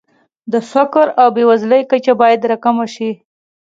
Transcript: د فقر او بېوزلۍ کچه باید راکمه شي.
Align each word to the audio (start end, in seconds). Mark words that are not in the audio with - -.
د 0.51 0.53
فقر 0.71 1.07
او 1.21 1.27
بېوزلۍ 1.35 1.81
کچه 1.91 2.13
باید 2.21 2.47
راکمه 2.49 2.85
شي. 2.93 3.11